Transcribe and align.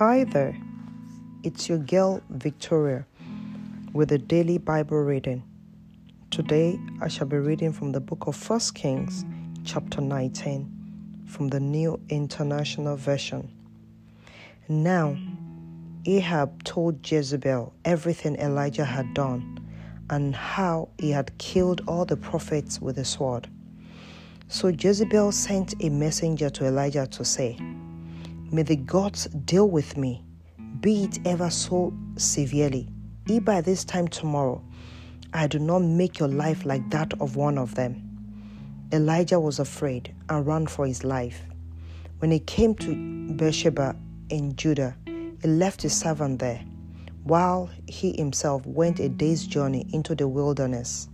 Hi 0.00 0.24
there, 0.24 0.56
it's 1.42 1.68
your 1.68 1.76
girl 1.76 2.22
Victoria 2.30 3.04
with 3.92 4.10
a 4.12 4.16
daily 4.16 4.56
Bible 4.56 4.96
reading. 4.96 5.42
Today 6.30 6.80
I 7.02 7.08
shall 7.08 7.26
be 7.26 7.36
reading 7.36 7.70
from 7.70 7.92
the 7.92 8.00
book 8.00 8.26
of 8.26 8.34
First 8.34 8.74
Kings, 8.74 9.26
chapter 9.62 10.00
19, 10.00 11.26
from 11.26 11.48
the 11.48 11.60
New 11.60 12.00
International 12.08 12.96
Version. 12.96 13.52
Now, 14.70 15.18
Ahab 16.06 16.64
told 16.64 17.06
Jezebel 17.06 17.74
everything 17.84 18.36
Elijah 18.36 18.86
had 18.86 19.12
done 19.12 19.60
and 20.08 20.34
how 20.34 20.88
he 20.98 21.10
had 21.10 21.36
killed 21.36 21.82
all 21.86 22.06
the 22.06 22.16
prophets 22.16 22.80
with 22.80 22.96
a 22.96 23.04
sword. 23.04 23.50
So 24.48 24.68
Jezebel 24.68 25.30
sent 25.32 25.74
a 25.82 25.90
messenger 25.90 26.48
to 26.48 26.64
Elijah 26.64 27.06
to 27.06 27.22
say, 27.22 27.58
May 28.52 28.64
the 28.64 28.74
gods 28.74 29.26
deal 29.26 29.70
with 29.70 29.96
me, 29.96 30.24
be 30.80 31.04
it 31.04 31.20
ever 31.24 31.50
so 31.50 31.94
severely, 32.16 32.88
if 33.28 33.44
by 33.44 33.60
this 33.60 33.84
time 33.84 34.08
tomorrow 34.08 34.60
I 35.32 35.46
do 35.46 35.60
not 35.60 35.82
make 35.82 36.18
your 36.18 36.28
life 36.28 36.64
like 36.64 36.90
that 36.90 37.14
of 37.20 37.36
one 37.36 37.58
of 37.58 37.76
them. 37.76 38.02
Elijah 38.92 39.38
was 39.38 39.60
afraid 39.60 40.12
and 40.28 40.44
ran 40.44 40.66
for 40.66 40.84
his 40.84 41.04
life. 41.04 41.42
When 42.18 42.32
he 42.32 42.40
came 42.40 42.74
to 42.74 43.34
Beersheba 43.36 43.94
in 44.30 44.56
Judah, 44.56 44.96
he 45.06 45.46
left 45.46 45.82
his 45.82 45.94
servant 45.94 46.40
there, 46.40 46.60
while 47.22 47.70
he 47.86 48.16
himself 48.16 48.66
went 48.66 48.98
a 48.98 49.08
day's 49.08 49.46
journey 49.46 49.86
into 49.92 50.16
the 50.16 50.26
wilderness. 50.26 51.08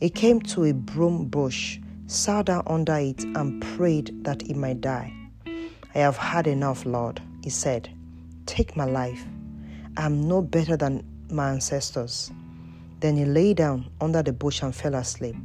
He 0.00 0.10
came 0.10 0.40
to 0.40 0.64
a 0.64 0.74
broom 0.74 1.26
bush, 1.26 1.78
sat 2.08 2.46
down 2.46 2.64
under 2.66 2.96
it, 2.96 3.22
and 3.22 3.62
prayed 3.62 4.24
that 4.24 4.42
he 4.42 4.54
might 4.54 4.80
die. 4.80 5.12
I 5.94 5.98
have 5.98 6.16
had 6.16 6.46
enough, 6.46 6.84
Lord, 6.84 7.20
he 7.42 7.50
said. 7.50 7.88
Take 8.46 8.76
my 8.76 8.84
life. 8.84 9.24
I 9.96 10.06
am 10.06 10.26
no 10.26 10.42
better 10.42 10.76
than 10.76 11.04
my 11.30 11.50
ancestors. 11.50 12.32
Then 12.98 13.16
he 13.16 13.24
lay 13.24 13.54
down 13.54 13.88
under 14.00 14.22
the 14.22 14.32
bush 14.32 14.62
and 14.62 14.74
fell 14.74 14.94
asleep. 14.96 15.36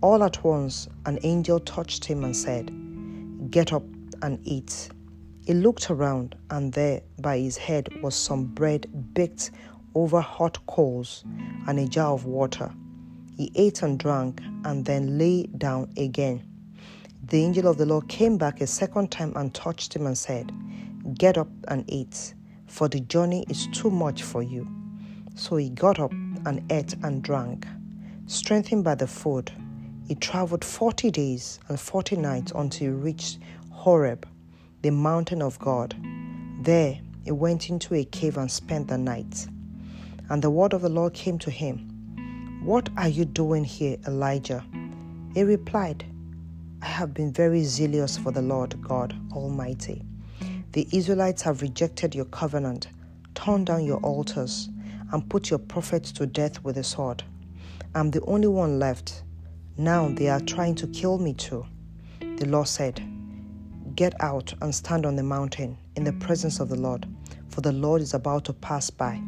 All 0.00 0.24
at 0.24 0.42
once, 0.42 0.88
an 1.06 1.18
angel 1.22 1.60
touched 1.60 2.04
him 2.04 2.24
and 2.24 2.36
said, 2.36 2.72
Get 3.50 3.72
up 3.72 3.84
and 4.22 4.40
eat. 4.42 4.88
He 5.46 5.54
looked 5.54 5.90
around, 5.90 6.34
and 6.50 6.72
there 6.72 7.02
by 7.20 7.38
his 7.38 7.56
head 7.56 7.88
was 8.02 8.14
some 8.14 8.46
bread 8.46 8.86
baked 9.14 9.52
over 9.94 10.20
hot 10.20 10.58
coals 10.66 11.24
and 11.66 11.78
a 11.78 11.86
jar 11.86 12.12
of 12.12 12.24
water. 12.24 12.70
He 13.36 13.52
ate 13.54 13.82
and 13.82 13.98
drank, 13.98 14.40
and 14.64 14.84
then 14.84 15.18
lay 15.18 15.44
down 15.44 15.92
again. 15.96 16.42
The 17.28 17.44
angel 17.44 17.68
of 17.68 17.76
the 17.76 17.84
Lord 17.84 18.08
came 18.08 18.38
back 18.38 18.62
a 18.62 18.66
second 18.66 19.10
time 19.10 19.34
and 19.36 19.52
touched 19.52 19.94
him 19.94 20.06
and 20.06 20.16
said, 20.16 20.50
Get 21.12 21.36
up 21.36 21.50
and 21.68 21.84
eat, 21.86 22.32
for 22.66 22.88
the 22.88 23.00
journey 23.00 23.44
is 23.50 23.66
too 23.66 23.90
much 23.90 24.22
for 24.22 24.42
you. 24.42 24.66
So 25.34 25.56
he 25.56 25.68
got 25.68 25.98
up 26.00 26.10
and 26.12 26.64
ate 26.72 26.94
and 27.02 27.22
drank. 27.22 27.66
Strengthened 28.24 28.82
by 28.82 28.94
the 28.94 29.06
food, 29.06 29.52
he 30.06 30.14
traveled 30.14 30.64
forty 30.64 31.10
days 31.10 31.60
and 31.68 31.78
forty 31.78 32.16
nights 32.16 32.52
until 32.54 32.86
he 32.86 32.94
reached 32.94 33.40
Horeb, 33.70 34.26
the 34.80 34.90
mountain 34.90 35.42
of 35.42 35.58
God. 35.58 35.94
There 36.62 36.98
he 37.24 37.32
went 37.32 37.68
into 37.68 37.94
a 37.94 38.06
cave 38.06 38.38
and 38.38 38.50
spent 38.50 38.88
the 38.88 38.96
night. 38.96 39.46
And 40.30 40.40
the 40.40 40.48
word 40.48 40.72
of 40.72 40.80
the 40.80 40.88
Lord 40.88 41.12
came 41.12 41.38
to 41.40 41.50
him 41.50 42.62
What 42.64 42.88
are 42.96 43.08
you 43.08 43.26
doing 43.26 43.64
here, 43.64 43.98
Elijah? 44.06 44.64
He 45.34 45.42
replied, 45.42 46.06
I 46.80 46.86
have 46.86 47.12
been 47.12 47.32
very 47.32 47.64
zealous 47.64 48.16
for 48.16 48.30
the 48.30 48.42
Lord 48.42 48.80
God 48.82 49.12
Almighty. 49.32 50.04
The 50.72 50.86
Israelites 50.92 51.42
have 51.42 51.60
rejected 51.60 52.14
your 52.14 52.26
covenant, 52.26 52.86
torn 53.34 53.64
down 53.64 53.84
your 53.84 53.98
altars, 53.98 54.68
and 55.10 55.28
put 55.28 55.50
your 55.50 55.58
prophets 55.58 56.12
to 56.12 56.26
death 56.26 56.62
with 56.62 56.78
a 56.78 56.84
sword. 56.84 57.24
I'm 57.96 58.12
the 58.12 58.20
only 58.22 58.46
one 58.46 58.78
left. 58.78 59.24
Now 59.76 60.08
they 60.08 60.28
are 60.28 60.38
trying 60.40 60.76
to 60.76 60.86
kill 60.88 61.18
me 61.18 61.34
too. 61.34 61.66
The 62.20 62.46
Lord 62.46 62.68
said, 62.68 63.02
Get 63.96 64.14
out 64.22 64.54
and 64.62 64.72
stand 64.72 65.04
on 65.04 65.16
the 65.16 65.24
mountain 65.24 65.76
in 65.96 66.04
the 66.04 66.12
presence 66.12 66.60
of 66.60 66.68
the 66.68 66.78
Lord, 66.78 67.08
for 67.48 67.60
the 67.60 67.72
Lord 67.72 68.02
is 68.02 68.14
about 68.14 68.44
to 68.44 68.52
pass 68.52 68.88
by. 68.88 69.20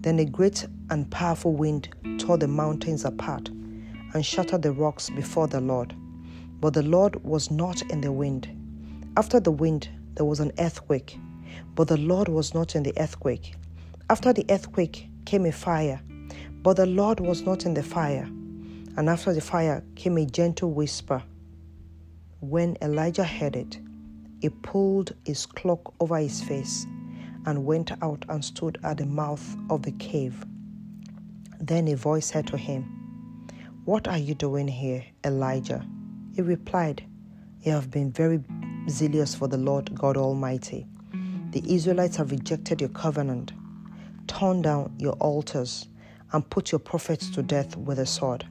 Then 0.00 0.18
a 0.18 0.24
great 0.24 0.66
and 0.90 1.08
powerful 1.10 1.52
wind 1.52 1.88
tore 2.18 2.36
the 2.36 2.48
mountains 2.48 3.04
apart 3.04 3.48
and 3.48 4.26
shattered 4.26 4.62
the 4.62 4.72
rocks 4.72 5.08
before 5.10 5.46
the 5.46 5.60
Lord 5.60 5.94
but 6.64 6.72
the 6.72 6.82
Lord 6.82 7.22
was 7.22 7.50
not 7.50 7.82
in 7.90 8.00
the 8.00 8.10
wind. 8.10 8.48
After 9.18 9.38
the 9.38 9.50
wind, 9.50 9.86
there 10.14 10.24
was 10.24 10.40
an 10.40 10.50
earthquake, 10.58 11.18
but 11.74 11.88
the 11.88 11.98
Lord 11.98 12.26
was 12.28 12.54
not 12.54 12.74
in 12.74 12.84
the 12.84 12.94
earthquake. 12.96 13.54
After 14.08 14.32
the 14.32 14.46
earthquake 14.48 15.10
came 15.26 15.44
a 15.44 15.52
fire, 15.52 16.00
but 16.62 16.78
the 16.78 16.86
Lord 16.86 17.20
was 17.20 17.42
not 17.42 17.66
in 17.66 17.74
the 17.74 17.82
fire. 17.82 18.24
And 18.96 19.10
after 19.10 19.34
the 19.34 19.42
fire 19.42 19.84
came 19.94 20.16
a 20.16 20.24
gentle 20.24 20.72
whisper. 20.72 21.22
When 22.40 22.78
Elijah 22.80 23.24
heard 23.24 23.56
it, 23.56 23.78
he 24.40 24.48
pulled 24.48 25.12
his 25.26 25.44
cloak 25.44 25.92
over 26.00 26.16
his 26.16 26.42
face 26.42 26.86
and 27.44 27.66
went 27.66 27.92
out 28.02 28.24
and 28.30 28.42
stood 28.42 28.78
at 28.82 28.96
the 28.96 29.04
mouth 29.04 29.54
of 29.68 29.82
the 29.82 29.92
cave. 29.92 30.42
Then 31.60 31.88
a 31.88 31.94
voice 31.94 32.24
said 32.24 32.46
to 32.46 32.56
him, 32.56 32.84
What 33.84 34.08
are 34.08 34.16
you 34.16 34.34
doing 34.34 34.68
here, 34.68 35.04
Elijah? 35.26 35.84
He 36.34 36.42
replied, 36.42 37.04
You 37.60 37.70
have 37.72 37.92
been 37.92 38.10
very 38.10 38.42
zealous 38.88 39.36
for 39.36 39.46
the 39.46 39.56
Lord 39.56 39.94
God 39.94 40.16
Almighty. 40.16 40.84
The 41.52 41.62
Israelites 41.72 42.16
have 42.16 42.32
rejected 42.32 42.80
your 42.80 42.90
covenant, 42.90 43.52
torn 44.26 44.60
down 44.60 44.96
your 44.98 45.12
altars, 45.14 45.86
and 46.32 46.48
put 46.50 46.72
your 46.72 46.80
prophets 46.80 47.30
to 47.30 47.42
death 47.44 47.76
with 47.76 48.00
a 48.00 48.06
sword. 48.06 48.44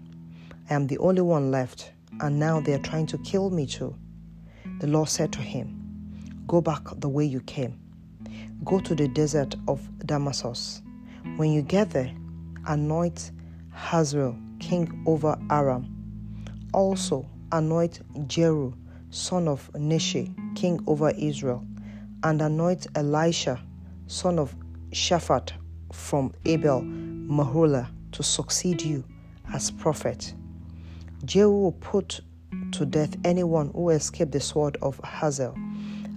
I 0.70 0.76
am 0.76 0.88
the 0.88 0.98
only 1.00 1.24
one 1.24 1.52
left, 1.52 1.92
and 2.22 2.40
now 2.40 2.62
they 2.62 2.74
are 2.74 2.80
trying 2.80 3.08
to 3.08 3.18
kill 3.18 3.50
me 3.50 3.66
too. 3.66 3.94
The 4.80 4.88
Lord 4.88 5.10
said 5.10 5.34
to 5.34 5.40
him, 5.40 6.44
Go 6.48 6.62
back 6.62 6.84
the 6.96 7.10
way 7.10 7.26
you 7.26 7.42
came. 7.42 7.78
Go 8.64 8.80
to 8.80 8.96
the 8.96 9.10
desert 9.10 9.56
of 9.68 9.82
Damascus. 10.06 10.82
When 11.36 11.52
you 11.52 11.62
get 11.62 11.90
there, 11.90 12.16
anoint 12.66 13.32
Hazael 13.74 14.38
king 14.62 15.04
over 15.06 15.38
Aram. 15.50 15.90
Also, 16.74 17.30
anoint 17.53 18.02
Jehu, 18.28 18.74
son 19.12 19.47
of 19.47 19.74
Nimshi, 19.75 20.34
king 20.56 20.84
over 20.88 21.12
Israel, 21.12 21.66
and 22.24 22.41
anoint 22.41 22.88
Elisha, 22.96 23.62
son 24.08 24.40
of 24.40 24.56
Shaphat, 24.91 25.52
from 25.91 26.34
Abel 26.46 26.81
Meholah, 26.81 27.90
to 28.12 28.24
succeed 28.24 28.81
you 28.81 29.03
as 29.53 29.69
prophet. 29.69 30.34
Jehu 31.25 31.52
will 31.52 31.72
put 31.74 32.22
to 32.72 32.86
death 32.86 33.16
anyone 33.24 33.70
who 33.74 33.90
escaped 33.90 34.31
the 34.31 34.40
sword 34.40 34.78
of 34.81 35.00
Hazael, 35.03 35.53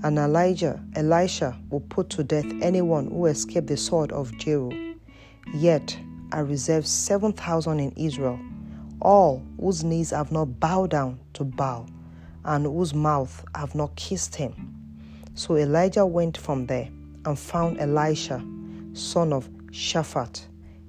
and 0.02 0.18
Elijah, 0.18 0.82
Elisha 0.94 1.58
will 1.70 1.80
put 1.80 2.08
to 2.10 2.24
death 2.24 2.46
anyone 2.62 3.10
who 3.10 3.26
escaped 3.26 3.66
the 3.66 3.76
sword 3.76 4.10
of 4.12 4.36
Jehu. 4.38 4.94
Yet 5.54 5.98
I 6.32 6.40
reserve 6.40 6.86
seven 6.86 7.32
thousand 7.32 7.80
in 7.80 7.92
Israel 7.92 8.38
all 9.00 9.42
whose 9.60 9.84
knees 9.84 10.10
have 10.10 10.32
not 10.32 10.60
bowed 10.60 10.90
down 10.90 11.20
to 11.34 11.44
Baal, 11.44 11.86
and 12.44 12.64
whose 12.64 12.94
mouth 12.94 13.44
have 13.54 13.74
not 13.74 13.94
kissed 13.96 14.34
him. 14.34 14.74
So 15.34 15.56
Elijah 15.56 16.06
went 16.06 16.36
from 16.36 16.66
there 16.66 16.88
and 17.24 17.38
found 17.38 17.78
Elisha, 17.78 18.44
son 18.92 19.32
of 19.32 19.48
Shaphat. 19.70 20.46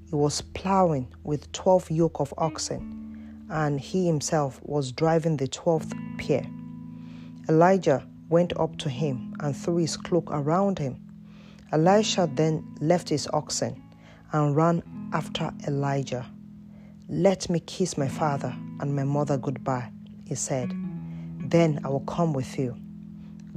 He 0.10 0.16
was 0.16 0.42
plowing 0.42 1.08
with 1.24 1.52
twelve 1.52 1.92
yoke 1.92 2.20
of 2.20 2.34
oxen, 2.38 3.46
and 3.50 3.80
he 3.80 4.06
himself 4.06 4.62
was 4.64 4.92
driving 4.92 5.38
the 5.38 5.48
twelfth 5.48 5.94
pair. 6.18 6.46
Elijah 7.50 8.08
went 8.30 8.58
up 8.58 8.78
to 8.78 8.90
him 8.90 9.34
and 9.40 9.56
threw 9.56 9.78
his 9.78 9.98
cloak 9.98 10.30
around 10.32 10.80
him. 10.80 11.02
Elisha 11.72 12.30
then 12.36 12.66
left 12.80 13.10
his 13.10 13.28
oxen 13.34 13.82
and 14.32 14.56
ran 14.56 14.84
after 15.12 15.52
Elijah. 15.68 16.26
Let 17.10 17.50
me 17.50 17.62
kiss 17.62 17.98
my 17.98 18.10
father 18.10 18.54
and 18.82 18.94
my 18.94 19.06
mother 19.06 19.38
goodbye, 19.38 19.92
he 20.26 20.36
said. 20.36 20.74
Then 21.40 21.80
I 21.86 21.88
will 21.88 22.02
come 22.02 22.34
with 22.34 22.60
you. 22.60 22.76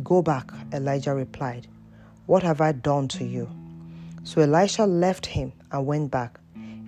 Go 0.04 0.22
back, 0.22 0.52
Elijah 0.72 1.16
replied. 1.16 1.66
What 2.26 2.44
have 2.44 2.60
I 2.60 2.70
done 2.70 3.08
to 3.08 3.24
you? 3.24 3.50
So 4.22 4.40
Elisha 4.40 4.86
left 4.86 5.26
him 5.26 5.52
and 5.72 5.84
went 5.84 6.12
back. 6.12 6.38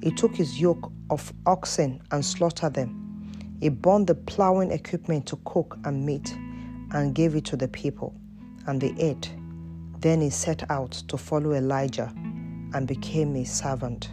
He 0.05 0.13
took 0.13 0.37
his 0.37 0.61
yoke 0.61 0.93
of 1.11 1.33
oxen 1.47 2.01
and 2.13 2.25
slaughtered 2.25 2.75
them. 2.75 3.59
He 3.59 3.69
burned 3.69 4.07
the 4.07 4.15
plowing 4.15 4.71
equipment 4.71 5.27
to 5.27 5.41
cook 5.45 5.77
and 5.85 6.07
meat 6.07 6.33
and 6.93 7.13
gave 7.13 7.35
it 7.35 7.45
to 7.47 7.57
the 7.57 7.67
people, 7.67 8.15
and 8.69 8.81
they 8.81 8.95
ate. 8.99 9.35
Then 9.99 10.21
he 10.21 10.31
set 10.31 10.71
out 10.71 10.93
to 11.09 11.19
follow 11.19 11.55
Elijah 11.55 12.13
and 12.73 12.87
became 12.87 13.35
his 13.35 13.51
servant. 13.51 14.11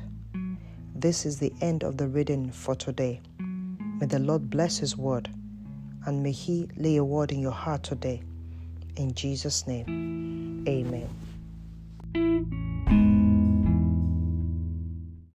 This 1.00 1.26
is 1.26 1.40
the 1.40 1.54
end 1.62 1.84
of 1.84 1.96
the 1.96 2.10
reading 2.10 2.52
for 2.52 2.76
today. 2.76 3.22
May 3.40 4.06
the 4.06 4.20
Lord 4.20 4.50
bless 4.50 4.80
His 4.80 4.98
word 4.98 5.30
and 6.06 6.22
may 6.22 6.34
He 6.34 6.68
lay 6.76 6.98
a 6.98 7.06
word 7.06 7.32
in 7.32 7.40
your 7.40 7.54
heart 7.54 7.84
today. 7.84 8.22
In 8.98 9.14
Jesus' 9.14 9.66
name, 9.66 10.66
amen. 10.68 11.08